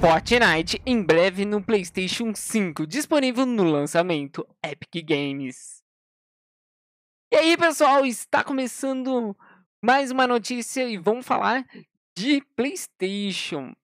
[0.00, 5.82] Fortnite em breve no PlayStation 5, disponível no lançamento Epic Games.
[7.30, 9.36] E aí, pessoal, está começando
[9.84, 11.66] mais uma notícia e vamos falar
[12.16, 13.74] de PlayStation.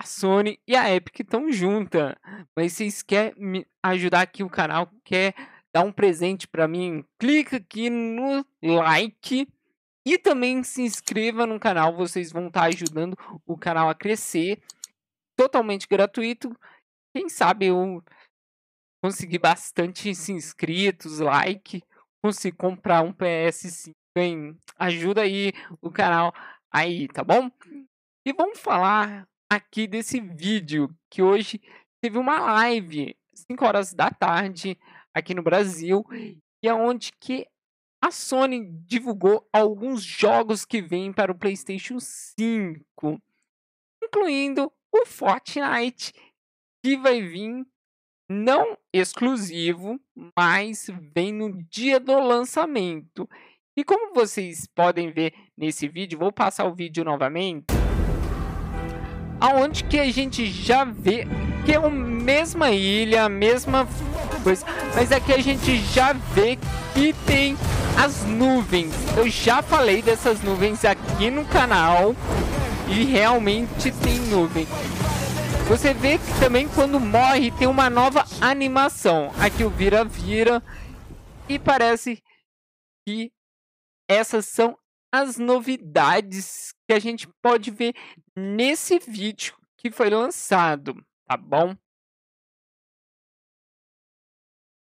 [0.00, 2.14] A Sony e a Epic estão juntas,
[2.56, 5.34] mas vocês querem me ajudar aqui o canal, quer
[5.74, 7.04] dar um presente para mim?
[7.18, 9.48] Clica aqui no like
[10.06, 14.62] e também se inscreva no canal, vocês vão estar ajudando o canal a crescer
[15.38, 16.50] totalmente gratuito.
[17.14, 18.02] Quem sabe eu
[19.00, 21.80] conseguir bastante inscritos, like,
[22.20, 24.58] conseguir comprar um PS5, hein?
[24.76, 26.34] Ajuda aí o canal
[26.72, 27.48] aí, tá bom?
[28.26, 31.62] E vamos falar aqui desse vídeo que hoje
[32.02, 34.76] teve uma live 5 horas da tarde
[35.14, 37.46] aqui no Brasil e é onde que
[38.02, 43.20] a Sony divulgou alguns jogos que vêm para o PlayStation 5,
[44.02, 46.12] incluindo o Fortnite,
[46.82, 47.66] que vai vir
[48.30, 49.98] não exclusivo,
[50.36, 53.28] mas vem no dia do lançamento.
[53.76, 57.66] E como vocês podem ver nesse vídeo, vou passar o vídeo novamente,
[59.40, 61.24] aonde que a gente já vê
[61.64, 63.86] que é a mesma ilha, a mesma
[64.42, 66.58] coisa, mas aqui a gente já vê
[66.94, 67.56] que tem
[68.02, 68.92] as nuvens.
[69.16, 72.14] Eu já falei dessas nuvens aqui no canal
[72.90, 74.66] e realmente tem nuvem.
[75.68, 79.30] Você vê que também quando morre tem uma nova animação.
[79.38, 80.62] Aqui o vira-vira
[81.48, 82.22] e parece
[83.06, 83.30] que
[84.08, 84.78] essas são
[85.12, 87.94] as novidades que a gente pode ver
[88.34, 90.94] nesse vídeo que foi lançado,
[91.26, 91.76] tá bom?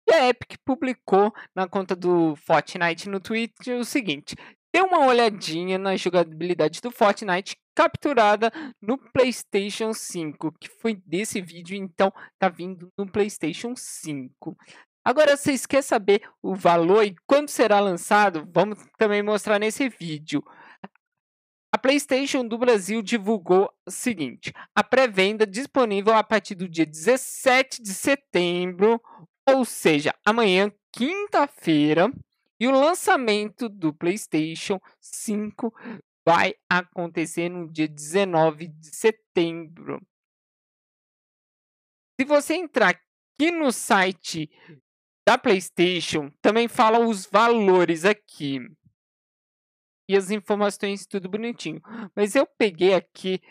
[0.08, 4.36] E a Epic publicou na conta do Fortnite no Twitter o seguinte:
[4.74, 8.52] dê uma olhadinha na jogabilidade do Fortnite capturada
[8.82, 14.56] no PlayStation 5, que foi desse vídeo, então tá vindo no PlayStation 5.
[15.04, 18.48] Agora, vocês querem saber o valor e quando será lançado?
[18.54, 20.44] Vamos também mostrar nesse vídeo.
[21.74, 27.82] A PlayStation do Brasil divulgou o seguinte: a pré-venda disponível a partir do dia 17
[27.82, 29.02] de setembro,
[29.48, 32.12] ou seja, amanhã, quinta-feira,
[32.60, 35.74] e o lançamento do PlayStation 5
[36.26, 40.02] vai acontecer no dia 19 de setembro.
[42.20, 44.50] Se você entrar aqui no site
[45.28, 48.60] da PlayStation, também fala os valores aqui.
[50.08, 51.82] E as informações tudo bonitinho.
[52.16, 53.42] Mas eu peguei aqui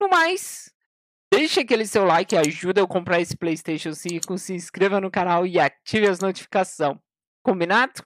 [0.00, 0.72] No mais,
[1.32, 5.58] deixe aquele seu like, ajuda eu comprar esse PlayStation 5, se inscreva no canal e
[5.58, 6.98] ative as notificações.
[7.42, 8.02] Combinado?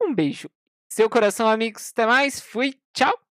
[0.00, 0.48] Um beijo.
[0.88, 1.90] Seu coração, amigos.
[1.92, 2.40] Até mais.
[2.40, 2.74] Fui.
[2.94, 3.27] Tchau.